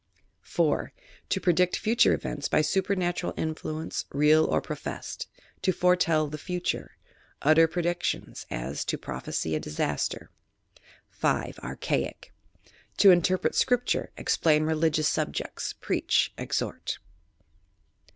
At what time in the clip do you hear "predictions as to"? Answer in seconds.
7.67-8.97